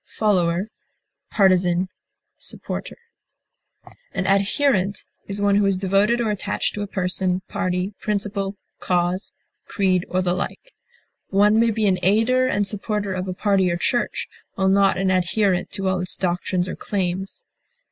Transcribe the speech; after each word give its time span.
aider, 0.19 0.67
backer, 1.29 1.87
follower, 2.49 2.97
An 4.15 4.25
adherent 4.25 5.03
is 5.27 5.39
one 5.39 5.53
who 5.57 5.65
is 5.67 5.77
devoted 5.77 6.19
or 6.19 6.31
attached 6.31 6.73
to 6.73 6.81
a 6.81 6.87
person, 6.87 7.41
party, 7.47 7.93
principle, 7.99 8.55
cause, 8.79 9.31
creed, 9.67 10.03
or 10.09 10.23
the 10.23 10.33
like. 10.33 10.73
One 11.29 11.59
may 11.59 11.69
be 11.69 11.85
an 11.85 11.99
aider 12.01 12.47
and 12.47 12.65
supporter 12.65 13.13
of 13.13 13.27
a 13.27 13.33
party 13.35 13.69
or 13.71 13.77
church, 13.77 14.27
while 14.55 14.69
not 14.69 14.97
an 14.97 15.11
adherent 15.11 15.69
to 15.73 15.87
all 15.87 15.99
its 15.99 16.17
doctrines 16.17 16.67
or 16.67 16.75
claims. 16.75 17.43